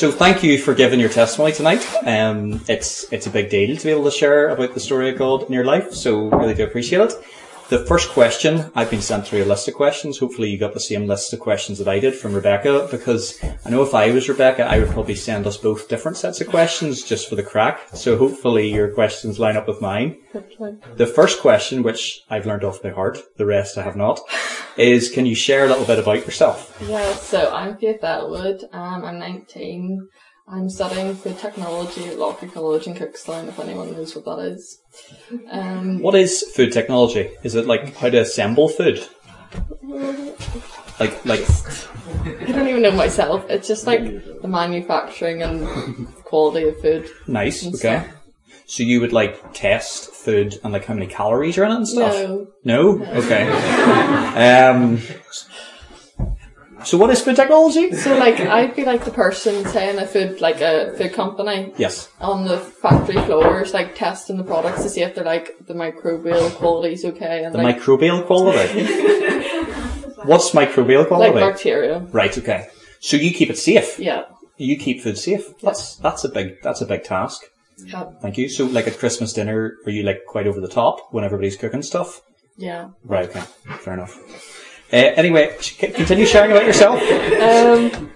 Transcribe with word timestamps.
So 0.00 0.10
thank 0.10 0.42
you 0.42 0.56
for 0.56 0.72
giving 0.72 0.98
your 0.98 1.10
testimony 1.10 1.52
tonight. 1.52 1.86
Um, 2.06 2.62
it's 2.68 3.12
it's 3.12 3.26
a 3.26 3.30
big 3.30 3.50
deal 3.50 3.76
to 3.76 3.84
be 3.84 3.90
able 3.90 4.04
to 4.04 4.10
share 4.10 4.48
about 4.48 4.72
the 4.72 4.80
story 4.80 5.10
of 5.10 5.18
God 5.18 5.42
in 5.42 5.52
your 5.52 5.66
life. 5.66 5.92
So 5.92 6.30
really 6.30 6.54
do 6.54 6.64
appreciate 6.64 7.02
it. 7.02 7.12
The 7.70 7.86
first 7.86 8.10
question, 8.10 8.68
I've 8.74 8.90
been 8.90 9.00
sent 9.00 9.28
through 9.28 9.44
a 9.44 9.46
list 9.46 9.68
of 9.68 9.74
questions. 9.74 10.18
Hopefully 10.18 10.50
you 10.50 10.58
got 10.58 10.74
the 10.74 10.80
same 10.80 11.06
list 11.06 11.32
of 11.32 11.38
questions 11.38 11.78
that 11.78 11.86
I 11.86 12.00
did 12.00 12.16
from 12.16 12.34
Rebecca, 12.34 12.88
because 12.90 13.40
I 13.64 13.70
know 13.70 13.84
if 13.84 13.94
I 13.94 14.10
was 14.10 14.28
Rebecca, 14.28 14.64
I 14.64 14.80
would 14.80 14.88
probably 14.88 15.14
send 15.14 15.46
us 15.46 15.56
both 15.56 15.88
different 15.88 16.16
sets 16.16 16.40
of 16.40 16.48
questions 16.48 17.04
just 17.04 17.28
for 17.28 17.36
the 17.36 17.44
crack. 17.44 17.78
So 17.94 18.16
hopefully 18.16 18.74
your 18.74 18.92
questions 18.92 19.38
line 19.38 19.56
up 19.56 19.68
with 19.68 19.80
mine. 19.80 20.16
The 20.96 21.06
first 21.06 21.40
question, 21.40 21.84
which 21.84 22.22
I've 22.28 22.44
learned 22.44 22.64
off 22.64 22.82
by 22.82 22.90
heart, 22.90 23.18
the 23.36 23.46
rest 23.46 23.78
I 23.78 23.84
have 23.84 23.94
not, 23.94 24.18
is 24.76 25.08
can 25.08 25.24
you 25.24 25.36
share 25.36 25.64
a 25.64 25.68
little 25.68 25.84
bit 25.84 26.00
about 26.00 26.26
yourself? 26.26 26.76
Yeah, 26.84 27.14
so 27.14 27.52
I'm 27.54 27.78
Faith 27.78 28.02
Elwood. 28.02 28.64
Um, 28.72 29.04
I'm 29.04 29.20
19. 29.20 30.08
I'm 30.52 30.68
studying 30.68 31.14
food 31.14 31.38
technology 31.38 32.06
at 32.06 32.16
Loughry 32.16 32.52
College 32.52 32.88
in 32.88 32.94
Cookstown, 32.94 33.46
if 33.48 33.60
anyone 33.60 33.92
knows 33.92 34.16
what 34.16 34.24
that 34.24 34.38
is. 34.46 34.80
Um, 35.48 36.00
What 36.00 36.16
is 36.16 36.42
food 36.54 36.72
technology? 36.72 37.30
Is 37.44 37.54
it 37.54 37.66
like 37.66 37.94
how 37.96 38.10
to 38.10 38.18
assemble 38.18 38.68
food? 38.68 39.06
Like, 40.98 41.24
like, 41.24 41.46
I 42.26 42.52
don't 42.52 42.68
even 42.68 42.82
know 42.82 42.90
myself. 42.90 43.48
It's 43.48 43.68
just 43.68 43.86
like 43.86 44.02
the 44.42 44.48
manufacturing 44.48 45.42
and 45.42 46.12
quality 46.24 46.68
of 46.68 46.80
food. 46.80 47.08
nice, 47.28 47.64
okay. 47.66 47.76
stuff. 47.76 48.08
So 48.66 48.82
you 48.82 49.00
would 49.00 49.12
like 49.12 49.52
test 49.52 50.10
food 50.12 50.58
and 50.62 50.72
like 50.72 50.84
how 50.84 50.94
many 50.94 51.06
calories 51.06 51.58
are 51.58 51.64
in 51.64 51.72
it 51.72 51.76
and 51.76 51.88
stuff? 51.88 52.12
No. 52.14 52.46
No? 52.64 53.04
Okay. 53.04 53.48
um, 54.68 55.00
so 56.84 56.96
what 56.98 57.10
is 57.10 57.20
food 57.20 57.36
technology? 57.36 57.92
So 57.94 58.16
like 58.16 58.38
I'd 58.40 58.74
be 58.76 58.84
like 58.84 59.04
the 59.04 59.10
person 59.10 59.64
saying 59.66 59.98
a 59.98 60.06
food 60.06 60.40
like 60.40 60.60
a 60.60 60.92
food 60.96 61.12
company 61.12 61.72
Yes. 61.76 62.08
on 62.20 62.44
the 62.46 62.58
factory 62.58 63.20
floors, 63.26 63.72
like 63.74 63.94
testing 63.94 64.36
the 64.36 64.44
products 64.44 64.82
to 64.82 64.88
see 64.88 65.02
if 65.02 65.14
they're 65.14 65.24
like 65.24 65.56
the 65.66 65.74
microbial 65.74 66.50
quality's 66.56 67.04
okay 67.04 67.44
and 67.44 67.54
The 67.54 67.58
like, 67.62 67.78
microbial 67.80 68.26
quality. 68.26 68.84
What's 70.24 70.50
microbial 70.50 71.06
quality? 71.06 71.30
like 71.30 71.32
quality? 71.32 71.40
bacteria. 71.52 71.98
right, 72.12 72.36
okay. 72.36 72.68
So 73.00 73.16
you 73.16 73.32
keep 73.32 73.48
it 73.50 73.56
safe. 73.58 73.98
Yeah. 73.98 74.24
You 74.58 74.76
keep 74.78 75.00
food 75.02 75.16
safe. 75.16 75.58
That's 75.62 75.96
that's 75.96 76.24
a 76.24 76.28
big 76.28 76.60
that's 76.62 76.80
a 76.82 76.86
big 76.86 77.04
task. 77.04 77.42
Yeah. 77.78 78.04
Thank 78.20 78.36
you. 78.36 78.48
So 78.50 78.66
like 78.66 78.86
at 78.86 78.98
Christmas 78.98 79.32
dinner, 79.32 79.76
are 79.86 79.90
you 79.90 80.02
like 80.02 80.26
quite 80.26 80.46
over 80.46 80.60
the 80.60 80.68
top 80.68 81.08
when 81.12 81.24
everybody's 81.24 81.56
cooking 81.56 81.82
stuff? 81.82 82.20
Yeah. 82.58 82.90
Right, 83.04 83.26
okay. 83.30 83.40
Fair 83.78 83.94
enough. 83.94 84.20
Uh, 84.92 84.96
anyway, 84.96 85.56
continue 85.78 86.26
sharing 86.26 86.50
about 86.50 86.64
yourself. 86.66 87.00
Um, 87.00 88.10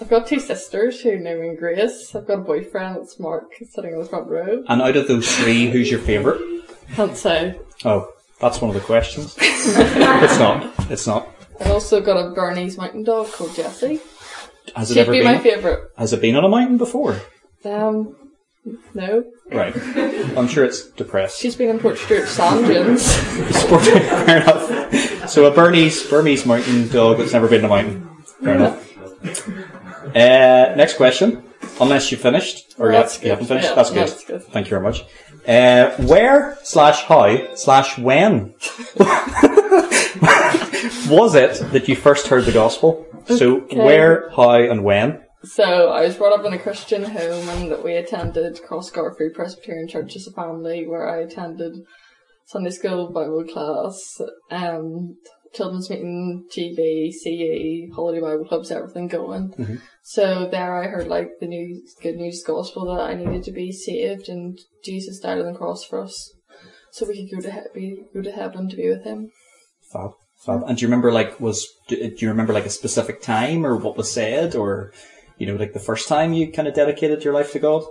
I've 0.00 0.08
got 0.10 0.26
two 0.26 0.38
sisters 0.40 1.00
who 1.00 1.18
know 1.18 1.40
me 1.40 1.56
Grace. 1.56 2.14
I've 2.14 2.26
got 2.26 2.34
a 2.40 2.42
boyfriend 2.42 2.96
that's 2.96 3.18
Mark 3.18 3.44
sitting 3.70 3.92
in 3.92 3.98
the 3.98 4.04
front 4.04 4.28
row. 4.28 4.62
And 4.68 4.82
out 4.82 4.96
of 4.96 5.08
those 5.08 5.34
three, 5.36 5.70
who's 5.70 5.90
your 5.90 6.00
favourite? 6.00 6.40
Can't 6.94 7.16
say. 7.16 7.58
Oh, 7.84 8.12
that's 8.40 8.60
one 8.60 8.68
of 8.68 8.74
the 8.74 8.80
questions. 8.86 9.34
it's 9.40 10.38
not. 10.38 10.72
It's 10.90 11.06
not. 11.06 11.28
I've 11.60 11.70
also 11.70 12.02
got 12.02 12.18
a 12.18 12.30
Bernese 12.34 12.76
mountain 12.76 13.02
dog 13.02 13.32
called 13.32 13.54
Jessie. 13.54 14.00
Has 14.74 14.90
it 14.90 14.94
She'd 14.94 15.00
ever 15.00 15.12
be 15.12 15.18
been? 15.20 15.26
my 15.32 15.38
favourite. 15.38 15.78
Has 15.96 16.12
it 16.12 16.20
been 16.20 16.36
on 16.36 16.44
a 16.44 16.48
mountain 16.48 16.76
before? 16.76 17.20
Um, 17.64 18.14
no. 18.94 19.24
Right. 19.50 19.74
I'm 20.36 20.48
sure 20.48 20.64
it's 20.64 20.88
depressed. 20.90 21.40
She's 21.40 21.56
been 21.56 21.70
in 21.70 21.78
Portstewart 21.78 22.26
sand 22.26 22.66
dunes. 22.66 23.02
Sport- 23.56 23.82
Fair 23.84 24.42
enough. 24.42 25.05
So 25.28 25.46
a 25.46 25.50
Burmese 25.54 26.08
Burmese 26.08 26.46
mountain 26.46 26.88
dog 26.88 27.18
that's 27.18 27.32
never 27.32 27.48
been 27.48 27.64
on 27.64 27.70
a 27.70 27.74
mountain. 27.74 28.08
Fair 28.42 28.54
enough. 28.54 28.82
Uh, 30.14 30.74
next 30.76 30.94
question. 30.96 31.42
Unless 31.80 32.10
you 32.10 32.16
finished, 32.16 32.74
or 32.78 32.86
you, 32.86 32.92
That's 32.92 33.22
you 33.22 33.30
haven't 33.30 33.46
finished, 33.46 33.68
Yeah, 33.68 33.74
that's 33.74 33.90
good. 33.90 33.98
that's 34.08 34.24
good. 34.24 34.42
Thank 34.44 34.66
you 34.66 34.70
very 34.70 34.82
much. 34.82 35.04
Uh, 35.46 35.90
where 36.06 36.56
slash 36.62 37.02
how 37.04 37.54
slash 37.54 37.98
when 37.98 38.54
was 41.10 41.34
it 41.34 41.60
that 41.72 41.84
you 41.88 41.96
first 41.96 42.28
heard 42.28 42.44
the 42.44 42.52
gospel? 42.52 43.06
So 43.26 43.62
Okay. 43.62 43.76
where, 43.76 44.30
how, 44.30 44.52
and 44.52 44.84
when? 44.84 45.20
So 45.44 45.90
I 45.90 46.00
was 46.02 46.16
brought 46.16 46.38
up 46.38 46.46
in 46.46 46.52
a 46.52 46.58
Christian 46.58 47.04
home 47.04 47.48
and 47.50 47.70
that 47.70 47.84
we 47.84 47.94
attended 47.96 48.60
Cross 48.62 48.90
Free 48.90 49.30
Presbyterian 49.30 49.88
Church 49.88 50.16
as 50.16 50.26
a 50.26 50.32
family 50.32 50.86
where 50.88 51.08
I 51.08 51.18
attended 51.18 51.84
Sunday 52.46 52.70
school, 52.70 53.10
Bible 53.12 53.44
class, 53.44 54.20
um, 54.50 55.16
children's 55.52 55.90
meeting, 55.90 56.46
GB, 56.50 57.10
CE, 57.12 57.92
holiday 57.94 58.20
Bible 58.20 58.44
clubs, 58.46 58.70
everything 58.70 59.08
going. 59.08 59.52
So 60.02 60.48
there 60.48 60.80
I 60.80 60.86
heard 60.86 61.08
like 61.08 61.28
the 61.40 61.46
new 61.46 61.82
good 62.00 62.16
news 62.16 62.44
gospel 62.46 62.86
that 62.86 63.02
I 63.02 63.14
needed 63.14 63.42
to 63.44 63.52
be 63.52 63.72
saved 63.72 64.28
and 64.28 64.58
Jesus 64.84 65.18
died 65.18 65.40
on 65.40 65.52
the 65.52 65.58
cross 65.58 65.84
for 65.84 66.00
us. 66.00 66.32
So 66.92 67.06
we 67.06 67.28
could 67.28 67.42
go 67.42 67.48
to 67.48 67.52
he- 67.52 67.60
be, 67.74 68.02
go 68.14 68.22
to 68.22 68.30
heaven 68.30 68.68
to 68.68 68.76
be 68.76 68.88
with 68.88 69.02
him. 69.02 69.32
Fab, 69.92 70.12
fab. 70.36 70.62
And 70.68 70.78
do 70.78 70.82
you 70.82 70.88
remember 70.88 71.10
like 71.10 71.40
was 71.40 71.66
do 71.88 72.14
you 72.16 72.28
remember 72.28 72.52
like 72.52 72.66
a 72.66 72.70
specific 72.70 73.20
time 73.22 73.66
or 73.66 73.76
what 73.76 73.96
was 73.96 74.10
said 74.10 74.54
or 74.54 74.92
you 75.36 75.46
know 75.46 75.56
like 75.56 75.72
the 75.72 75.80
first 75.80 76.06
time 76.06 76.32
you 76.32 76.52
kind 76.52 76.68
of 76.68 76.74
dedicated 76.74 77.24
your 77.24 77.34
life 77.34 77.52
to 77.52 77.58
God? 77.58 77.84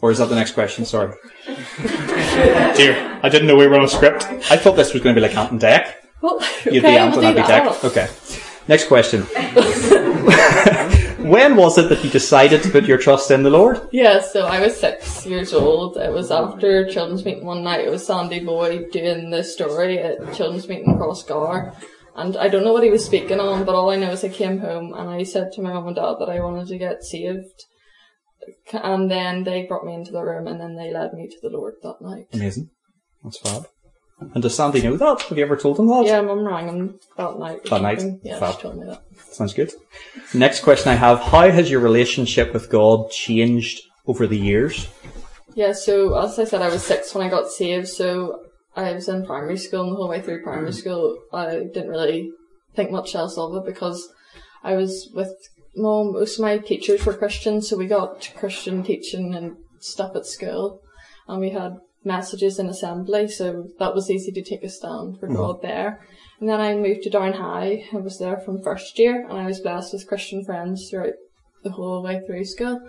Or 0.00 0.10
is 0.10 0.18
that 0.18 0.28
the 0.28 0.34
next 0.34 0.52
question? 0.52 0.84
Sorry. 0.84 1.14
Dear, 1.46 3.20
I 3.22 3.28
didn't 3.28 3.46
know 3.46 3.56
we 3.56 3.66
were 3.66 3.76
on 3.76 3.84
a 3.84 3.88
script. 3.88 4.24
I 4.50 4.56
thought 4.56 4.76
this 4.76 4.92
was 4.92 5.02
going 5.02 5.14
to 5.14 5.20
be 5.20 5.26
like 5.26 5.36
Ant 5.36 5.52
and 5.52 5.60
Dec. 5.60 5.92
Well, 6.22 6.40
You'd 6.64 6.84
okay, 6.84 6.92
be 6.92 6.96
Ant 6.96 7.16
we'll 7.16 7.26
and 7.26 7.38
I'd 7.38 7.46
be. 7.46 7.52
Dec. 7.52 7.84
Okay. 7.84 8.08
Next 8.66 8.88
question. 8.88 9.22
when 11.24 11.56
was 11.56 11.78
it 11.78 11.88
that 11.88 12.02
you 12.02 12.10
decided 12.10 12.62
to 12.62 12.70
put 12.70 12.84
your 12.84 12.98
trust 12.98 13.30
in 13.30 13.42
the 13.42 13.50
Lord? 13.50 13.88
Yeah, 13.92 14.20
so 14.20 14.46
I 14.46 14.60
was 14.60 14.76
six 14.76 15.26
years 15.26 15.52
old. 15.52 15.96
It 15.96 16.12
was 16.12 16.30
after 16.30 16.88
children's 16.88 17.24
meeting 17.24 17.44
one 17.44 17.62
night. 17.62 17.84
It 17.84 17.90
was 17.90 18.06
Sandy 18.06 18.40
Boy 18.40 18.86
doing 18.90 19.30
the 19.30 19.44
story 19.44 19.98
at 19.98 20.34
children's 20.34 20.68
meeting 20.68 20.98
Crossgar. 20.98 21.74
And 22.16 22.36
I 22.36 22.48
don't 22.48 22.64
know 22.64 22.72
what 22.72 22.84
he 22.84 22.90
was 22.90 23.04
speaking 23.04 23.40
on, 23.40 23.64
but 23.64 23.74
all 23.74 23.90
I 23.90 23.96
know 23.96 24.12
is 24.12 24.24
I 24.24 24.28
came 24.28 24.58
home 24.58 24.94
and 24.94 25.10
I 25.10 25.24
said 25.24 25.50
to 25.52 25.62
my 25.62 25.72
mum 25.72 25.88
and 25.88 25.96
dad 25.96 26.14
that 26.20 26.30
I 26.30 26.40
wanted 26.40 26.68
to 26.68 26.78
get 26.78 27.02
saved. 27.02 27.64
And 28.72 29.10
then 29.10 29.44
they 29.44 29.66
brought 29.66 29.84
me 29.84 29.94
into 29.94 30.12
the 30.12 30.22
room 30.22 30.46
and 30.46 30.60
then 30.60 30.76
they 30.76 30.92
led 30.92 31.12
me 31.12 31.28
to 31.28 31.36
the 31.42 31.50
Lord 31.50 31.74
that 31.82 32.00
night. 32.00 32.26
Amazing. 32.32 32.70
That's 33.22 33.38
fab. 33.38 33.66
And 34.20 34.42
does 34.42 34.54
Sandy 34.54 34.80
know 34.82 34.96
that? 34.96 35.22
Have 35.22 35.36
you 35.36 35.44
ever 35.44 35.56
told 35.56 35.78
him 35.78 35.88
that? 35.88 36.04
Yeah, 36.06 36.20
mum 36.20 36.46
rang 36.46 36.68
him 36.68 37.00
that 37.16 37.38
night. 37.38 37.64
That 37.64 37.82
night? 37.82 38.02
Yeah, 38.22 38.38
Fab. 38.38 38.54
she 38.54 38.62
told 38.62 38.78
me 38.78 38.86
that. 38.86 39.02
Sounds 39.32 39.54
good. 39.54 39.72
Next 40.32 40.60
question 40.62 40.92
I 40.92 40.94
have: 40.94 41.20
How 41.20 41.50
has 41.50 41.70
your 41.70 41.80
relationship 41.80 42.52
with 42.52 42.70
God 42.70 43.10
changed 43.10 43.82
over 44.06 44.26
the 44.26 44.38
years? 44.38 44.88
Yeah, 45.54 45.72
so 45.72 46.16
as 46.16 46.38
I 46.38 46.44
said, 46.44 46.62
I 46.62 46.68
was 46.68 46.84
six 46.84 47.14
when 47.14 47.26
I 47.26 47.30
got 47.30 47.50
saved, 47.50 47.88
so 47.88 48.44
I 48.76 48.92
was 48.92 49.08
in 49.08 49.26
primary 49.26 49.56
school, 49.56 49.82
and 49.82 49.92
the 49.92 49.96
whole 49.96 50.08
way 50.08 50.20
through 50.20 50.42
primary 50.42 50.70
mm. 50.70 50.74
school, 50.74 51.18
I 51.32 51.64
didn't 51.72 51.90
really 51.90 52.32
think 52.74 52.90
much 52.90 53.14
else 53.14 53.36
of 53.36 53.54
it 53.56 53.64
because 53.64 54.12
I 54.62 54.74
was 54.74 55.10
with 55.14 55.32
Most 55.76 56.38
of 56.38 56.42
my 56.42 56.58
teachers 56.58 57.04
were 57.04 57.14
Christian, 57.14 57.60
so 57.60 57.76
we 57.76 57.86
got 57.86 58.30
Christian 58.36 58.82
teaching 58.82 59.34
and 59.34 59.56
stuff 59.80 60.14
at 60.14 60.26
school, 60.26 60.80
and 61.26 61.40
we 61.40 61.50
had 61.50 61.78
messages 62.04 62.58
in 62.58 62.68
assembly, 62.68 63.28
so 63.28 63.68
that 63.78 63.94
was 63.94 64.10
easy 64.10 64.30
to 64.32 64.42
take 64.42 64.62
a 64.62 64.68
stand 64.68 65.18
for 65.18 65.26
mm-hmm. 65.26 65.36
God 65.36 65.62
there. 65.62 66.00
And 66.40 66.48
then 66.48 66.60
I 66.60 66.74
moved 66.74 67.02
to 67.04 67.10
Down 67.10 67.34
High. 67.34 67.84
I 67.92 67.96
was 67.96 68.18
there 68.18 68.38
from 68.38 68.62
first 68.62 68.98
year, 68.98 69.26
and 69.28 69.38
I 69.38 69.46
was 69.46 69.60
blessed 69.60 69.92
with 69.92 70.06
Christian 70.06 70.44
friends 70.44 70.88
throughout 70.90 71.14
the 71.62 71.70
whole 71.70 72.02
way 72.02 72.20
through 72.26 72.44
school. 72.44 72.80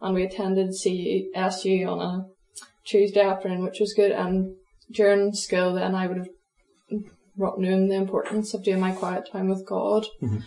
And 0.00 0.14
we 0.14 0.24
attended 0.24 0.70
CSU 0.70 1.86
on 1.86 2.00
a 2.00 2.26
Tuesday 2.84 3.20
afternoon, 3.20 3.62
which 3.62 3.80
was 3.80 3.94
good. 3.94 4.10
And 4.10 4.56
during 4.90 5.32
school, 5.32 5.74
then 5.74 5.94
I 5.94 6.06
would 6.06 6.18
have 6.18 6.28
known 7.58 7.88
the 7.88 7.94
importance 7.94 8.52
of 8.52 8.64
doing 8.64 8.80
my 8.80 8.92
quiet 8.92 9.28
time 9.30 9.48
with 9.48 9.66
God. 9.66 10.06
Mm-hmm. 10.22 10.40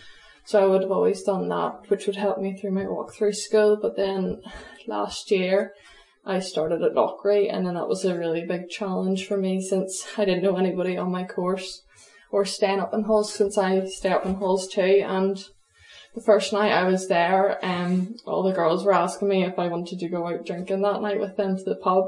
So 0.48 0.62
I 0.62 0.66
would 0.66 0.80
have 0.80 0.90
always 0.90 1.22
done 1.24 1.46
that, 1.50 1.90
which 1.90 2.06
would 2.06 2.16
help 2.16 2.38
me 2.38 2.56
through 2.56 2.70
my 2.70 2.88
walk 2.88 3.12
through 3.12 3.34
school. 3.34 3.76
But 3.76 3.96
then 3.96 4.40
last 4.86 5.30
year, 5.30 5.74
I 6.24 6.38
started 6.38 6.80
at 6.80 6.94
Loughry, 6.94 7.52
and 7.52 7.66
then 7.66 7.74
that 7.74 7.86
was 7.86 8.02
a 8.06 8.16
really 8.16 8.46
big 8.46 8.70
challenge 8.70 9.26
for 9.26 9.36
me 9.36 9.60
since 9.60 10.06
I 10.16 10.24
didn't 10.24 10.42
know 10.42 10.56
anybody 10.56 10.96
on 10.96 11.12
my 11.12 11.24
course 11.24 11.82
or 12.30 12.46
staying 12.46 12.80
up 12.80 12.94
in 12.94 13.02
halls 13.02 13.30
since 13.30 13.58
I 13.58 13.84
stay 13.88 14.08
up 14.08 14.24
in 14.24 14.36
halls 14.36 14.66
too. 14.66 15.04
And 15.06 15.36
the 16.14 16.22
first 16.22 16.50
night 16.54 16.72
I 16.72 16.84
was 16.84 17.08
there, 17.08 17.62
um, 17.62 18.16
all 18.24 18.42
the 18.42 18.54
girls 18.54 18.86
were 18.86 18.94
asking 18.94 19.28
me 19.28 19.44
if 19.44 19.58
I 19.58 19.68
wanted 19.68 19.98
to 19.98 20.08
go 20.08 20.26
out 20.28 20.46
drinking 20.46 20.80
that 20.80 21.02
night 21.02 21.20
with 21.20 21.36
them 21.36 21.58
to 21.58 21.62
the 21.62 21.76
pub. 21.76 22.04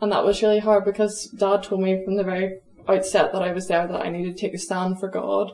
And 0.00 0.10
that 0.12 0.24
was 0.24 0.40
really 0.40 0.60
hard 0.60 0.86
because 0.86 1.26
dad 1.26 1.64
told 1.64 1.82
me 1.82 2.02
from 2.02 2.16
the 2.16 2.24
very 2.24 2.60
outset 2.88 3.34
that 3.34 3.42
I 3.42 3.52
was 3.52 3.68
there 3.68 3.86
that 3.86 4.00
I 4.00 4.08
needed 4.08 4.34
to 4.34 4.40
take 4.40 4.54
a 4.54 4.58
stand 4.58 4.98
for 4.98 5.10
God. 5.10 5.52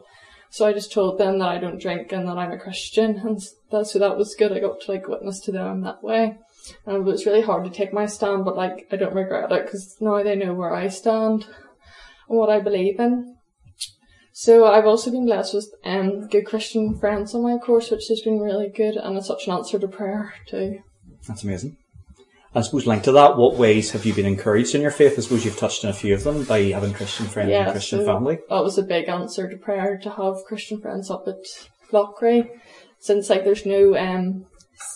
So 0.53 0.67
I 0.67 0.75
just 0.75 0.93
told 0.93 1.17
them 1.17 1.39
that 1.39 1.49
I 1.49 1.57
don't 1.57 1.81
drink 1.81 2.13
and 2.13 2.29
that 2.29 2.37
I'm 2.37 2.53
a 2.53 2.59
Christian. 2.59 3.23
And 3.25 3.41
that, 3.71 3.87
so 3.87 3.99
that 3.99 4.19
was 4.19 4.35
good. 4.35 4.53
I 4.53 4.61
got 4.61 4.83
to 4.83 4.93
like 4.93 5.09
witness 5.09 5.41
to 5.41 5.53
them 5.53 5.81
that 5.81 6.05
way. 6.05 6.37
And 6.85 6.97
it 6.97 7.05
was 7.05 7.25
really 7.25 7.41
hard 7.41 7.65
to 7.65 7.71
take 7.71 7.95
my 7.95 8.05
stand, 8.05 8.45
but 8.45 8.55
like 8.55 8.87
I 8.93 8.97
don't 8.97 9.15
regret 9.15 9.51
it 9.51 9.65
because 9.65 9.97
now 9.99 10.23
they 10.23 10.37
know 10.37 10.53
where 10.53 10.75
I 10.75 10.89
stand 10.89 11.47
and 12.29 12.39
what 12.39 12.51
I 12.51 12.61
believe 12.61 13.01
in. 13.01 13.37
So 14.35 14.67
I've 14.67 14.87
also 14.87 15.11
been 15.11 15.25
blessed 15.25 15.55
with 15.55 15.75
um, 15.85 16.29
good 16.29 16.45
Christian 16.45 16.99
friends 16.99 17.35
on 17.35 17.43
my 17.43 17.57
course, 17.57 17.91
which 17.91 18.09
has 18.09 18.21
been 18.21 18.39
really 18.39 18.69
good, 18.69 18.97
and 18.97 19.17
it's 19.17 19.29
such 19.29 19.47
an 19.47 19.55
answer 19.55 19.79
to 19.79 19.89
prayer 19.89 20.35
too. 20.47 20.81
That's 21.27 21.45
amazing. 21.45 21.79
I 22.55 22.61
suppose 22.61 22.87
linked 22.87 23.07
to 23.07 23.13
that, 23.13 23.39
what 23.39 23.57
ways 23.57 23.93
have 23.93 24.05
you 24.05 24.13
been 24.13 24.27
encouraged 24.27 24.75
in 24.75 24.83
your 24.83 24.91
faith? 24.91 25.15
I 25.19 25.23
suppose 25.23 25.45
you've 25.45 25.57
touched 25.57 25.85
on 25.85 25.91
a 25.91 25.95
few 25.95 26.15
of 26.15 26.23
them 26.23 26.45
by 26.45 26.65
having 26.65 26.93
Christian 26.93 27.27
friends 27.27 27.51
and 27.51 27.73
Christian 27.73 28.01
so 28.01 28.07
family. 28.07 28.39
That 28.51 28.63
was 28.63 28.77
a 28.77 28.83
big 28.83 29.09
answer 29.09 29.49
to 29.49 29.57
prayer 29.57 29.99
to 30.03 30.11
have 30.11 30.45
Christian 30.47 30.81
friends 30.81 31.11
up 31.11 31.25
at 31.27 31.39
Loughry. 31.93 32.49
Since 32.99 33.31
like 33.31 33.45
there's 33.45 33.65
no 33.65 33.97
um 33.97 34.47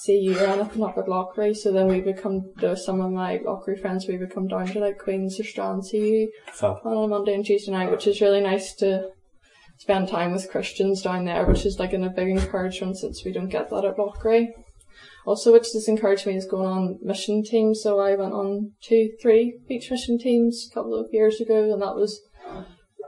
CU 0.05 0.37
or 0.39 0.47
anything 0.47 0.83
up 0.85 0.99
at 0.99 1.07
Loughry, 1.07 1.57
so 1.57 1.73
then 1.73 1.89
we 1.89 2.01
would 2.03 2.19
come 2.19 2.53
to 2.61 2.77
some 2.77 3.01
of 3.01 3.11
my 3.11 3.39
Loughry 3.39 3.81
friends 3.81 4.07
we 4.07 4.19
would 4.19 4.35
come 4.35 4.49
down 4.49 4.67
to 4.69 4.79
like 4.79 4.99
Queens 4.99 5.41
or 5.41 5.45
Strand 5.45 5.85
CU 5.91 6.29
Fab. 6.53 6.77
on 6.85 7.05
a 7.05 7.09
Monday 7.09 7.35
and 7.35 7.45
Tuesday 7.45 7.73
night, 7.73 7.91
which 7.91 8.07
is 8.07 8.21
really 8.21 8.41
nice 8.41 8.75
to 8.75 9.11
spend 9.79 10.09
time 10.09 10.33
with 10.33 10.51
Christians 10.51 11.03
down 11.03 11.25
there, 11.25 11.47
which 11.47 11.65
is 11.65 11.79
like 11.79 11.93
a 11.93 11.99
big 12.11 12.29
encouragement 12.29 12.99
since 12.99 13.25
we 13.25 13.33
don't 13.33 13.49
get 13.49 13.71
that 13.71 13.85
at 13.85 13.97
Loughry. 13.97 14.49
Also, 15.27 15.53
which 15.53 15.73
has 15.73 15.89
encouraged 15.89 16.25
me 16.25 16.37
is 16.37 16.47
going 16.47 16.69
on 16.69 16.99
mission 17.03 17.43
teams. 17.43 17.83
So 17.83 17.99
I 17.99 18.15
went 18.15 18.33
on 18.33 18.73
two, 18.81 19.11
three 19.21 19.59
beach 19.69 19.91
mission 19.91 20.19
teams 20.19 20.69
a 20.71 20.75
couple 20.75 20.95
of 20.95 21.09
years 21.13 21.41
ago, 21.41 21.73
and 21.73 21.83
that 21.83 21.97
was 21.97 22.21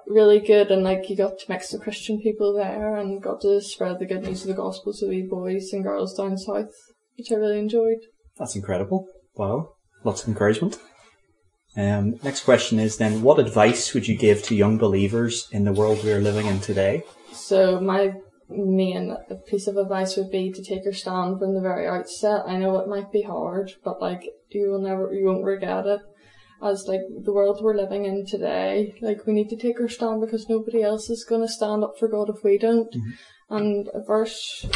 really 0.09 0.41
good. 0.41 0.73
And 0.73 0.83
like 0.83 1.09
you 1.09 1.17
got 1.17 1.39
to 1.39 1.45
mix 1.49 1.71
the 1.71 1.79
Christian 1.79 2.21
people 2.21 2.53
there, 2.53 2.97
and 2.97 3.23
got 3.23 3.41
to 3.43 3.61
spread 3.61 4.01
the 4.01 4.07
good 4.07 4.25
news 4.25 4.43
of 4.43 4.49
the 4.49 4.55
gospel 4.55 4.93
to 4.95 5.07
the 5.07 5.23
boys 5.23 5.73
and 5.73 5.85
girls 5.85 6.15
down 6.15 6.37
south, 6.37 6.73
which 7.17 7.31
I 7.31 7.37
really 7.37 7.61
enjoyed. 7.61 8.01
That's 8.37 8.57
incredible. 8.57 9.07
Wow. 9.37 9.75
Lots 10.03 10.23
of 10.25 10.29
encouragement. 10.29 10.79
Um, 11.77 12.19
next 12.25 12.43
question 12.43 12.81
is 12.81 12.97
then, 12.97 13.23
what 13.23 13.39
advice 13.39 13.95
would 13.95 14.09
you 14.09 14.17
give 14.17 14.43
to 14.45 14.57
young 14.57 14.79
believers 14.79 15.47
in 15.53 15.65
the 15.65 15.73
world 15.73 16.03
we 16.03 16.13
are 16.13 16.21
living 16.21 16.47
in 16.47 16.59
today? 16.59 17.05
So 17.33 17.81
my 17.81 18.15
main 18.49 19.17
piece 19.47 19.67
of 19.67 19.77
advice 19.77 20.17
would 20.17 20.31
be 20.31 20.51
to 20.53 20.63
take 20.63 20.85
your 20.85 20.95
stand 20.95 21.39
from 21.39 21.55
the 21.55 21.61
very 21.61 21.87
outset. 21.87 22.43
I 22.47 22.57
know 22.57 22.79
it 22.79 22.89
might 22.89 23.13
be 23.13 23.23
hard, 23.23 23.73
but 23.85 24.01
like 24.01 24.25
you 24.51 24.71
will 24.71 24.81
never, 24.81 25.13
you 25.13 25.27
won't 25.27 25.45
regret 25.45 25.87
it. 25.87 26.01
As 26.61 26.87
like 26.89 27.03
the 27.25 27.33
world 27.33 27.61
we're 27.63 27.77
living 27.77 28.05
in 28.05 28.27
today, 28.27 28.95
like 29.01 29.27
we 29.27 29.33
need 29.33 29.49
to 29.51 29.57
take 29.57 29.81
our 29.81 29.89
stand 29.89 30.21
because 30.21 30.49
nobody 30.49 30.83
else 30.83 31.09
is 31.09 31.25
going 31.25 31.43
to 31.43 31.49
stand 31.49 31.85
up 31.85 31.95
for 31.99 32.09
God 32.09 32.31
if 32.31 32.43
we 32.43 32.59
don't. 32.59 32.93
Mm-hmm. 32.93 33.55
And 33.55 33.89
verse, 34.07 34.67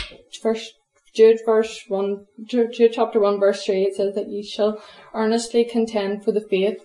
verse 0.42 0.72
Jude 1.14 1.40
verse 1.44 1.84
one, 1.88 2.26
Jude, 2.42 2.72
Jude 2.72 2.92
chapter 2.94 3.20
one 3.20 3.38
verse 3.38 3.64
three, 3.64 3.82
it 3.82 3.96
says 3.96 4.14
that 4.14 4.30
ye 4.30 4.42
shall 4.42 4.82
earnestly 5.12 5.64
contend 5.64 6.24
for 6.24 6.32
the 6.32 6.46
faith 6.48 6.78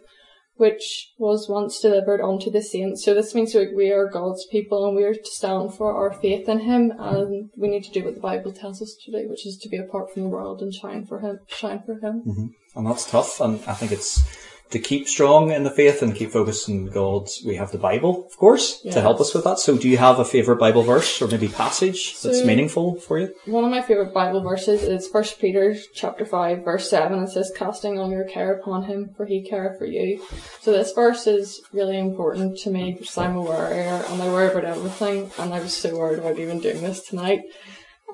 which 0.57 1.13
was 1.17 1.47
once 1.47 1.79
delivered 1.79 2.21
unto 2.21 2.51
the 2.51 2.61
saints. 2.61 3.05
So 3.05 3.13
this 3.13 3.33
means 3.33 3.53
that 3.53 3.75
we 3.75 3.91
are 3.91 4.09
God's 4.09 4.45
people 4.45 4.85
and 4.85 4.95
we 4.95 5.03
are 5.03 5.13
to 5.13 5.25
stand 5.25 5.73
for 5.73 5.93
our 5.93 6.11
faith 6.11 6.49
in 6.49 6.59
Him 6.59 6.91
and 6.99 7.49
we 7.55 7.67
need 7.67 7.83
to 7.85 7.91
do 7.91 8.03
what 8.03 8.15
the 8.15 8.21
Bible 8.21 8.51
tells 8.51 8.81
us 8.81 8.95
to 9.05 9.11
do, 9.11 9.29
which 9.29 9.45
is 9.45 9.57
to 9.57 9.69
be 9.69 9.77
apart 9.77 10.13
from 10.13 10.23
the 10.23 10.29
world 10.29 10.61
and 10.61 10.73
shine 10.73 11.05
for 11.05 11.19
Him, 11.19 11.39
shine 11.47 11.81
for 11.85 11.95
Him. 11.95 12.23
Mm-hmm. 12.25 12.47
And 12.75 12.87
that's 12.87 13.09
tough. 13.09 13.39
And 13.39 13.59
I 13.67 13.73
think 13.73 13.91
it's 13.91 14.23
to 14.71 14.79
keep 14.79 15.07
strong 15.07 15.51
in 15.51 15.63
the 15.63 15.71
faith 15.71 16.01
and 16.01 16.15
keep 16.15 16.31
focused 16.31 16.69
on 16.69 16.87
God. 16.87 17.29
We 17.45 17.55
have 17.55 17.71
the 17.71 17.77
Bible, 17.77 18.25
of 18.25 18.35
course, 18.37 18.81
Yes. 18.83 18.95
to 18.95 19.01
help 19.01 19.19
us 19.21 19.33
with 19.33 19.43
that. 19.45 19.59
So 19.59 19.77
do 19.77 19.87
you 19.87 19.97
have 19.97 20.19
a 20.19 20.25
favourite 20.25 20.59
Bible 20.59 20.83
verse 20.83 21.21
or 21.21 21.27
maybe 21.27 21.47
passage 21.47 22.19
that's 22.21 22.43
meaningful 22.43 22.95
for 22.95 23.19
you? 23.19 23.33
One 23.45 23.63
of 23.63 23.71
my 23.71 23.81
favorite 23.81 24.13
Bible 24.13 24.41
verses 24.41 24.83
is 24.83 25.07
First 25.07 25.39
Peter 25.39 25.75
chapter 25.93 26.25
five 26.25 26.65
verse 26.65 26.89
seven. 26.89 27.23
It 27.23 27.29
says, 27.29 27.51
"Casting 27.55 27.97
all 27.99 28.11
your 28.11 28.25
care 28.25 28.53
upon 28.53 28.83
Him, 28.83 29.11
for 29.15 29.25
He 29.25 29.41
careth 29.41 29.77
for 29.79 29.85
you." 29.85 30.21
So 30.61 30.71
this 30.71 30.91
verse 30.91 31.27
is 31.27 31.61
really 31.71 31.97
important 31.97 32.57
to 32.59 32.69
me 32.69 32.91
because 32.99 33.17
I'm 33.17 33.35
a 33.37 33.41
worrier 33.41 34.03
and 34.09 34.21
I 34.21 34.27
worry 34.27 34.47
about 34.51 34.65
everything, 34.65 35.31
and 35.39 35.53
I 35.53 35.59
was 35.59 35.73
so 35.73 35.97
worried 35.97 36.19
about 36.19 36.39
even 36.39 36.59
doing 36.59 36.81
this 36.81 37.01
tonight. 37.03 37.41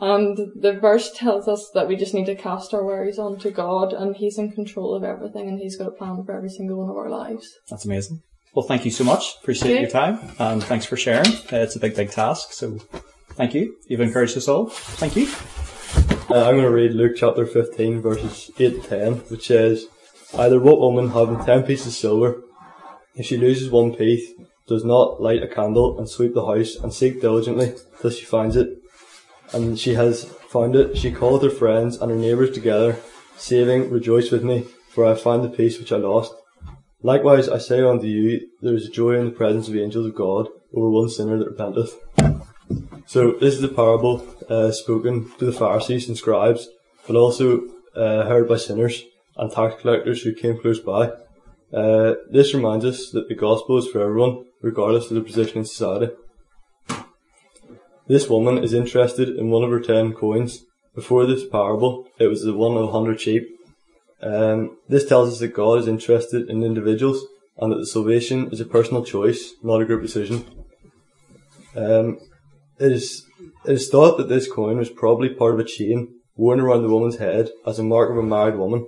And 0.03 0.38
the 0.53 0.73
verse 0.73 1.11
tells 1.15 1.47
us 1.47 1.69
that 1.73 1.88
we 1.88 1.95
just 1.95 2.13
need 2.13 2.25
to 2.25 2.35
cast 2.35 2.73
our 2.73 2.83
worries 2.83 3.17
onto 3.17 3.51
God, 3.51 3.94
and 3.94 4.17
He's 4.17 4.38
in 4.38 4.51
control 4.51 4.94
of 4.94 5.03
everything, 5.05 5.47
and 5.47 5.57
He's 5.59 5.77
got 5.77 5.88
a 5.88 5.91
plan 5.91 6.21
for 6.25 6.35
every 6.35 6.50
single 6.50 6.77
one 6.79 6.89
of 6.89 6.97
our 6.97 7.09
lives. 7.09 7.47
That's 7.69 7.85
amazing. 7.85 8.21
Well, 8.53 8.65
thank 8.67 8.83
you 8.83 8.91
so 8.91 9.05
much. 9.05 9.35
Appreciate 9.41 9.71
Okay. 9.71 9.81
your 9.81 9.89
time 9.89 10.19
and 10.39 10.61
thanks 10.63 10.85
for 10.85 10.97
sharing. 10.97 11.27
Uh, 11.51 11.63
it's 11.65 11.75
a 11.77 11.79
big, 11.79 11.95
big 11.95 12.11
task. 12.11 12.51
So 12.51 12.79
thank 13.31 13.53
you. 13.53 13.77
You've 13.88 14.01
encouraged 14.01 14.38
us 14.38 14.47
all. 14.50 14.67
Thank 14.67 15.15
you. 15.15 15.27
Uh, 16.29 16.47
I'm 16.47 16.55
going 16.57 16.63
to 16.63 16.69
read 16.69 16.91
Luke 16.91 17.13
chapter 17.15 17.45
15, 17.45 18.01
verses 18.01 18.51
8 18.59 18.83
to 18.83 18.89
10, 18.89 19.13
which 19.29 19.47
says, 19.47 19.85
Either 20.38 20.59
what 20.59 20.79
woman 20.79 21.09
having 21.11 21.44
ten 21.45 21.63
pieces 21.63 21.88
of 21.88 21.94
silver, 21.94 22.41
if 23.15 23.25
she 23.25 23.38
loses 23.38 23.69
one 23.69 23.95
piece, 23.95 24.31
does 24.67 24.83
not 24.83 25.21
light 25.21 25.41
a 25.44 25.47
candle 25.47 25.97
and 25.97 26.09
sweep 26.09 26.33
the 26.33 26.45
house 26.45 26.75
and 26.75 26.94
seek 26.94 27.21
diligently 27.21 27.73
till 28.01 28.09
she 28.11 28.25
finds 28.25 28.55
it? 28.55 28.69
And 29.53 29.77
she 29.77 29.94
has 29.94 30.25
found 30.50 30.75
it, 30.75 30.97
she 30.97 31.11
called 31.11 31.44
her 31.44 31.50
friends 31.50 31.97
and 31.97 32.09
her 32.09 32.17
neighbours 32.17 32.51
together, 32.51 32.97
saying, 33.38 33.89
Rejoice 33.89 34.31
with 34.31 34.44
me, 34.44 34.65
for 34.89 35.05
I 35.05 35.09
have 35.09 35.21
found 35.21 35.44
the 35.44 35.50
peace 35.50 35.77
which 35.77 35.91
I 35.91 35.97
lost. 35.97 36.33
Likewise, 37.01 37.50
I 37.50 37.57
say 37.57 37.81
unto 37.81 38.07
you, 38.07 38.47
there 38.61 38.75
is 38.75 38.89
joy 38.89 39.19
in 39.19 39.25
the 39.25 39.31
presence 39.31 39.67
of 39.67 39.73
the 39.73 39.83
angels 39.83 40.05
of 40.05 40.15
God 40.15 40.47
over 40.73 40.89
one 40.89 41.09
sinner 41.09 41.38
that 41.38 41.50
repenteth. 41.50 42.00
So 43.05 43.33
this 43.33 43.55
is 43.55 43.63
a 43.63 43.67
parable 43.67 44.25
uh, 44.50 44.71
spoken 44.71 45.29
to 45.38 45.45
the 45.45 45.51
Pharisees 45.51 46.07
and 46.07 46.17
scribes, 46.17 46.69
but 47.05 47.15
also 47.15 47.61
uh, 47.95 48.25
heard 48.25 48.47
by 48.47 48.57
sinners 48.57 49.03
and 49.35 49.51
tax 49.51 49.81
collectors 49.81 50.21
who 50.21 50.33
came 50.33 50.59
close 50.59 50.79
by. 50.79 51.11
Uh, 51.73 52.13
this 52.29 52.53
reminds 52.53 52.85
us 52.85 53.09
that 53.11 53.27
the 53.27 53.35
gospel 53.35 53.77
is 53.77 53.88
for 53.88 54.01
everyone, 54.01 54.45
regardless 54.61 55.05
of 55.05 55.15
their 55.15 55.23
position 55.23 55.59
in 55.59 55.65
society. 55.65 56.13
This 58.07 58.29
woman 58.29 58.63
is 58.63 58.73
interested 58.73 59.29
in 59.29 59.50
one 59.50 59.63
of 59.63 59.71
her 59.71 59.79
ten 59.79 60.13
coins. 60.13 60.65
Before 60.94 61.25
this 61.25 61.47
parable, 61.47 62.07
it 62.19 62.27
was 62.27 62.44
the 62.44 62.53
one 62.53 62.77
of 62.77 62.83
a 62.83 62.91
hundred 62.91 63.19
sheep. 63.21 63.47
Um, 64.21 64.77
this 64.88 65.05
tells 65.05 65.33
us 65.33 65.39
that 65.39 65.55
God 65.55 65.79
is 65.79 65.88
interested 65.88 66.50
in 66.50 66.63
individuals 66.63 67.25
and 67.57 67.71
that 67.71 67.77
the 67.77 67.85
salvation 67.85 68.50
is 68.51 68.59
a 68.59 68.65
personal 68.65 69.03
choice, 69.03 69.53
not 69.63 69.81
a 69.81 69.85
group 69.85 70.01
decision. 70.01 70.45
Um, 71.75 72.19
it 72.79 72.91
is, 72.91 73.25
it 73.65 73.73
is 73.73 73.89
thought 73.89 74.17
that 74.17 74.29
this 74.29 74.51
coin 74.51 74.77
was 74.77 74.89
probably 74.89 75.29
part 75.29 75.53
of 75.53 75.59
a 75.59 75.63
chain 75.63 76.19
worn 76.35 76.59
around 76.59 76.83
the 76.83 76.89
woman's 76.89 77.17
head 77.17 77.50
as 77.65 77.79
a 77.79 77.83
mark 77.83 78.11
of 78.11 78.17
a 78.17 78.23
married 78.23 78.55
woman. 78.55 78.88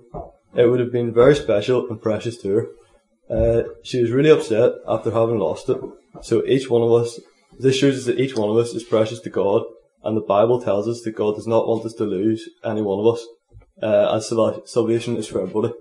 It 0.56 0.68
would 0.68 0.80
have 0.80 0.92
been 0.92 1.14
very 1.14 1.36
special 1.36 1.88
and 1.90 2.02
precious 2.02 2.38
to 2.42 2.50
her. 2.50 2.68
Uh, 3.30 3.64
she 3.84 4.02
was 4.02 4.12
really 4.12 4.30
upset 4.30 4.74
after 4.88 5.12
having 5.12 5.40
lost 5.40 5.70
it. 5.70 5.78
So 6.22 6.46
each 6.46 6.70
one 6.70 6.82
of 6.82 6.92
us, 6.92 7.20
this 7.60 7.76
shows 7.76 7.98
us 7.98 8.06
that 8.06 8.20
each 8.20 8.36
one 8.36 8.50
of 8.50 8.58
us 8.58 8.74
is 8.74 8.84
precious 8.84 9.20
to 9.22 9.30
God, 9.30 9.64
and 10.04 10.16
the 10.16 10.22
Bible 10.22 10.62
tells 10.62 10.88
us 10.88 11.02
that 11.02 11.16
God 11.16 11.36
does 11.36 11.48
not 11.48 11.68
want 11.68 11.86
us 11.86 11.94
to 11.96 12.04
lose 12.04 12.50
any 12.64 12.82
one 12.82 13.00
of 13.00 13.14
us, 13.14 13.26
uh, 13.82 14.16
as 14.16 14.28
salvation 14.70 15.18
is 15.18 15.28
for 15.28 15.42
everybody. 15.42 15.74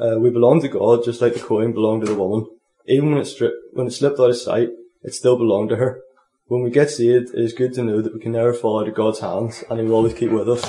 Uh, 0.00 0.18
we 0.18 0.30
belong 0.30 0.60
to 0.62 0.68
God 0.68 1.04
just 1.04 1.20
like 1.20 1.34
the 1.34 1.40
coin 1.40 1.72
belonged 1.72 2.02
to 2.02 2.12
the 2.12 2.18
woman. 2.18 2.48
Even 2.86 3.10
when 3.10 3.20
it, 3.20 3.26
stri- 3.26 3.52
when 3.72 3.86
it 3.86 3.92
slipped 3.92 4.18
out 4.18 4.30
of 4.30 4.36
sight, 4.36 4.70
it 5.02 5.14
still 5.14 5.36
belonged 5.36 5.68
to 5.70 5.76
her. 5.76 6.00
When 6.46 6.62
we 6.62 6.70
get 6.70 6.90
saved, 6.90 7.34
it 7.34 7.40
is 7.40 7.52
good 7.52 7.74
to 7.74 7.84
know 7.84 8.00
that 8.00 8.14
we 8.14 8.20
can 8.20 8.32
never 8.32 8.52
fall 8.52 8.80
out 8.80 8.88
of 8.88 8.94
God's 8.94 9.20
hands 9.20 9.62
and 9.68 9.78
He 9.78 9.86
will 9.86 9.94
always 9.94 10.14
keep 10.14 10.30
with 10.30 10.48
us. 10.48 10.64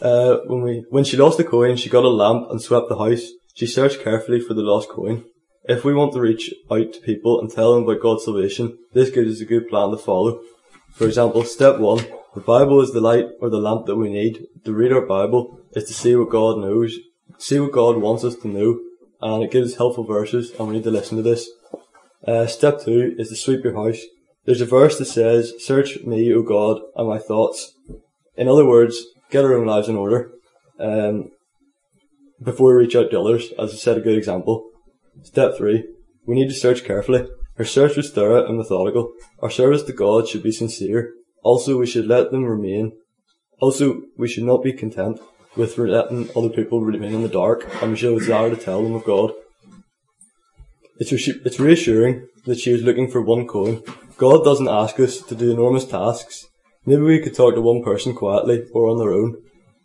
Uh, 0.00 0.38
when 0.46 0.62
we, 0.62 0.84
when 0.90 1.04
she 1.04 1.16
lost 1.16 1.38
the 1.38 1.44
coin, 1.44 1.76
she 1.76 1.88
got 1.88 2.04
a 2.04 2.08
lamp 2.08 2.50
and 2.50 2.60
swept 2.60 2.88
the 2.88 2.98
house. 2.98 3.30
She 3.54 3.66
searched 3.66 4.02
carefully 4.02 4.40
for 4.40 4.54
the 4.54 4.62
lost 4.62 4.88
coin. 4.88 5.24
If 5.68 5.84
we 5.84 5.94
want 5.94 6.12
to 6.12 6.20
reach 6.20 6.54
out 6.70 6.92
to 6.92 7.00
people 7.00 7.40
and 7.40 7.50
tell 7.50 7.74
them 7.74 7.82
about 7.82 8.00
God's 8.00 8.24
salvation, 8.24 8.78
this 8.92 9.10
good 9.10 9.26
is 9.26 9.40
a 9.40 9.44
good 9.44 9.68
plan 9.68 9.90
to 9.90 9.96
follow. 9.96 10.40
For 10.92 11.06
example, 11.06 11.42
step 11.42 11.78
one, 11.80 12.06
the 12.36 12.40
Bible 12.40 12.80
is 12.80 12.92
the 12.92 13.00
light 13.00 13.26
or 13.40 13.50
the 13.50 13.58
lamp 13.58 13.86
that 13.86 13.96
we 13.96 14.08
need. 14.08 14.46
To 14.64 14.72
read 14.72 14.92
our 14.92 15.04
Bible 15.04 15.58
is 15.72 15.84
to 15.84 15.92
see 15.92 16.14
what 16.14 16.30
God 16.30 16.58
knows, 16.58 16.96
see 17.38 17.58
what 17.58 17.72
God 17.72 17.96
wants 17.96 18.22
us 18.22 18.36
to 18.36 18.48
know, 18.48 18.78
and 19.20 19.42
it 19.42 19.50
gives 19.50 19.74
helpful 19.74 20.04
verses, 20.04 20.52
and 20.52 20.68
we 20.68 20.74
need 20.74 20.84
to 20.84 20.90
listen 20.92 21.16
to 21.16 21.22
this. 21.24 21.50
Uh, 22.24 22.46
step 22.46 22.80
two 22.80 23.16
is 23.18 23.30
to 23.30 23.36
sweep 23.36 23.64
your 23.64 23.74
house. 23.74 24.00
There's 24.44 24.60
a 24.60 24.66
verse 24.66 24.98
that 24.98 25.06
says, 25.06 25.52
Search 25.58 25.98
me, 26.04 26.32
O 26.32 26.42
God, 26.42 26.80
and 26.94 27.08
my 27.08 27.18
thoughts. 27.18 27.72
In 28.36 28.46
other 28.46 28.64
words, 28.64 29.04
get 29.30 29.44
our 29.44 29.54
own 29.54 29.66
lives 29.66 29.88
in 29.88 29.96
order. 29.96 30.30
Um, 30.78 31.32
before 32.40 32.68
we 32.68 32.84
reach 32.84 32.94
out 32.94 33.10
to 33.10 33.20
others, 33.20 33.50
as 33.58 33.72
I 33.72 33.76
said, 33.76 33.96
a 33.96 34.00
good 34.00 34.16
example. 34.16 34.70
Step 35.22 35.56
three, 35.56 35.84
we 36.26 36.34
need 36.34 36.48
to 36.48 36.54
search 36.54 36.84
carefully. 36.84 37.26
Our 37.58 37.64
search 37.64 37.96
was 37.96 38.10
thorough 38.10 38.46
and 38.46 38.58
methodical. 38.58 39.12
Our 39.40 39.50
service 39.50 39.82
to 39.84 39.92
God 39.92 40.28
should 40.28 40.42
be 40.42 40.52
sincere. 40.52 41.12
Also, 41.42 41.78
we 41.78 41.86
should 41.86 42.06
let 42.06 42.30
them 42.30 42.44
remain. 42.44 42.92
Also, 43.60 44.02
we 44.18 44.28
should 44.28 44.44
not 44.44 44.62
be 44.62 44.72
content 44.72 45.18
with 45.56 45.78
letting 45.78 46.28
other 46.36 46.50
people 46.50 46.82
remain 46.82 47.14
in 47.14 47.22
the 47.22 47.28
dark, 47.28 47.66
and 47.80 47.92
we 47.92 47.96
should 47.96 48.18
desire 48.18 48.50
to 48.50 48.56
tell 48.56 48.82
them 48.82 48.94
of 48.94 49.04
God. 49.04 49.32
It's, 50.98 51.12
reassu- 51.12 51.44
it's 51.46 51.60
reassuring 51.60 52.28
that 52.44 52.58
she 52.58 52.72
was 52.72 52.82
looking 52.82 53.10
for 53.10 53.22
one 53.22 53.46
coin. 53.46 53.82
God 54.18 54.44
doesn't 54.44 54.68
ask 54.68 54.98
us 55.00 55.20
to 55.22 55.34
do 55.34 55.50
enormous 55.50 55.86
tasks. 55.86 56.46
Maybe 56.84 57.02
we 57.02 57.20
could 57.20 57.34
talk 57.34 57.54
to 57.54 57.60
one 57.60 57.82
person 57.82 58.14
quietly 58.14 58.66
or 58.72 58.88
on 58.88 58.98
their 58.98 59.12
own. 59.12 59.36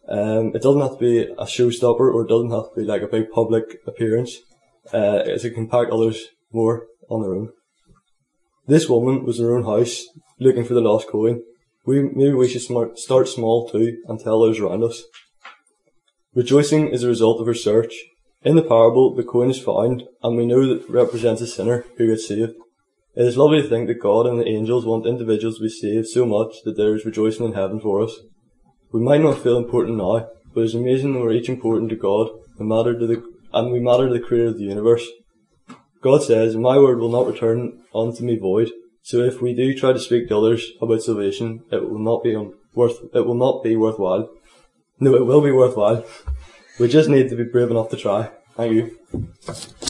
Um, 0.07 0.55
it 0.55 0.61
doesn't 0.61 0.81
have 0.81 0.97
to 0.97 0.97
be 0.97 1.19
a 1.19 1.45
showstopper 1.45 2.13
or 2.13 2.23
it 2.23 2.29
doesn't 2.29 2.51
have 2.51 2.73
to 2.73 2.81
be 2.81 2.83
like 2.83 3.01
a 3.01 3.07
big 3.07 3.31
public 3.31 3.79
appearance. 3.87 4.37
Uh, 4.93 5.21
as 5.25 5.45
it 5.45 5.51
can 5.51 5.63
impact 5.63 5.91
others 5.91 6.27
more, 6.51 6.87
on 7.09 7.21
their 7.21 7.35
own. 7.35 7.49
This 8.67 8.89
woman 8.89 9.25
was 9.25 9.39
in 9.39 9.45
her 9.45 9.55
own 9.55 9.63
house 9.63 10.05
looking 10.39 10.65
for 10.65 10.73
the 10.73 10.81
lost 10.81 11.07
coin. 11.07 11.41
We, 11.85 12.03
maybe 12.03 12.33
we 12.33 12.47
should 12.47 12.61
smart, 12.61 12.97
start 12.97 13.27
small 13.27 13.69
too 13.69 14.01
and 14.07 14.19
tell 14.19 14.39
those 14.39 14.59
around 14.59 14.83
us. 14.83 15.03
Rejoicing 16.33 16.87
is 16.89 17.03
a 17.03 17.09
result 17.09 17.41
of 17.41 17.47
her 17.47 17.53
search. 17.53 17.93
In 18.43 18.55
the 18.55 18.63
parable, 18.63 19.13
the 19.13 19.23
coin 19.23 19.51
is 19.51 19.59
found, 19.59 20.03
and 20.23 20.35
we 20.35 20.45
know 20.45 20.65
that 20.65 20.83
it 20.83 20.89
represents 20.89 21.41
a 21.41 21.47
sinner 21.47 21.85
who 21.97 22.07
gets 22.07 22.27
saved. 22.27 22.53
It 23.13 23.25
is 23.25 23.37
lovely 23.37 23.61
to 23.61 23.67
think 23.67 23.87
that 23.87 24.01
God 24.01 24.25
and 24.25 24.39
the 24.39 24.47
angels 24.47 24.85
want 24.85 25.05
individuals 25.05 25.57
to 25.57 25.63
be 25.63 25.69
saved 25.69 26.07
so 26.07 26.25
much 26.25 26.55
that 26.63 26.77
there 26.77 26.95
is 26.95 27.05
rejoicing 27.05 27.45
in 27.45 27.53
heaven 27.53 27.79
for 27.79 28.01
us. 28.01 28.13
We 28.91 29.01
might 29.01 29.21
not 29.21 29.39
feel 29.39 29.57
important 29.57 29.97
now, 29.97 30.29
but 30.53 30.61
it's 30.61 30.73
amazing 30.73 31.13
that 31.13 31.19
we're 31.19 31.33
each 31.33 31.49
important 31.49 31.89
to 31.89 31.95
God, 31.95 32.29
and 32.57 32.69
matter 32.69 32.97
to 32.97 33.05
the, 33.05 33.23
and 33.53 33.71
we 33.71 33.79
matter 33.79 34.07
to 34.07 34.13
the 34.13 34.19
Creator 34.19 34.49
of 34.49 34.57
the 34.57 34.63
universe. 34.63 35.07
God 36.01 36.23
says, 36.23 36.55
"My 36.55 36.77
word 36.79 36.99
will 36.99 37.11
not 37.11 37.27
return 37.27 37.79
unto 37.93 38.23
me 38.23 38.35
void." 38.37 38.71
So 39.03 39.19
if 39.19 39.41
we 39.41 39.53
do 39.53 39.73
try 39.73 39.93
to 39.93 39.99
speak 39.99 40.27
to 40.27 40.37
others 40.37 40.71
about 40.81 41.01
salvation, 41.01 41.63
it 41.71 41.89
will 41.89 41.99
not 41.99 42.23
be 42.23 42.35
worth. 42.75 42.99
It 43.13 43.25
will 43.25 43.35
not 43.35 43.63
be 43.63 43.75
worthwhile. 43.75 44.29
No, 44.99 45.15
it 45.15 45.25
will 45.25 45.41
be 45.41 45.51
worthwhile. 45.51 46.05
We 46.79 46.87
just 46.87 47.09
need 47.09 47.29
to 47.29 47.35
be 47.35 47.43
brave 47.43 47.71
enough 47.71 47.89
to 47.89 47.97
try. 47.97 48.29
Thank 48.55 48.73
you. 48.73 48.97